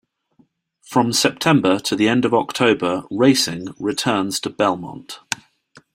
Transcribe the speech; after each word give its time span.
From 0.81 1.13
September 1.13 1.77
to 1.81 1.95
the 1.95 2.09
end 2.09 2.25
of 2.25 2.33
October 2.33 3.03
racing 3.11 3.67
returns 3.77 4.39
to 4.39 4.49
Belmont. 4.49 5.19